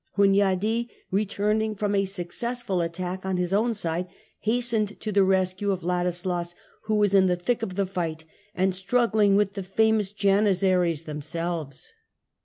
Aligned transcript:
Hunyadi, 0.17 0.89
returning 1.11 1.75
from 1.75 1.93
a 1.93 2.05
successful 2.05 2.81
attack 2.81 3.23
on 3.23 3.37
his 3.37 3.53
own 3.53 3.75
side, 3.75 4.07
hastened 4.39 4.99
to 4.99 5.11
the 5.11 5.23
rescue 5.23 5.69
of 5.69 5.83
Ladislas, 5.83 6.55
who 6.85 6.95
was 6.95 7.13
in 7.13 7.27
the 7.27 7.35
thick 7.35 7.61
of 7.61 7.75
the 7.75 7.85
fight 7.85 8.25
and 8.55 8.73
struggling 8.73 9.35
with 9.35 9.53
the 9.53 9.61
famous 9.61 10.11
Janissaries 10.11 11.03
themselves. 11.03 11.93